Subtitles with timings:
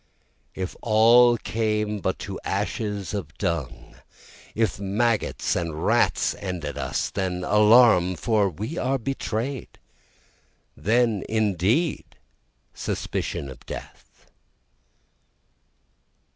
[0.55, 3.95] If all came but to ashes of dung,
[4.55, 8.15] If maggots and rats ended us, then Alarum!
[8.15, 9.77] for we are betray'd,
[10.75, 12.17] Then indeed
[12.73, 14.25] suspicion of death.